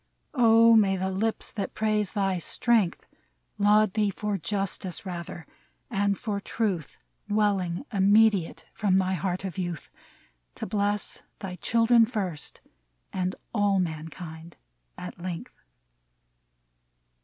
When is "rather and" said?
5.05-6.17